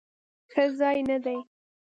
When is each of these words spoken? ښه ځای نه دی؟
ښه 0.51 0.63
ځای 0.79 0.99
نه 1.09 1.17
دی؟ 1.23 1.37